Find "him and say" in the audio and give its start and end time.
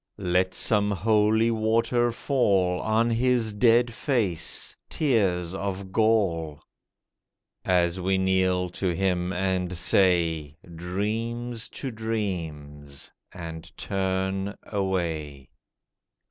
8.95-10.57